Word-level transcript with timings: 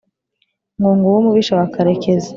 Ngo 0.77 0.89
nguwo 0.97 1.17
umubisha 1.19 1.53
wa 1.59 1.67
Karekezi! 1.73 2.29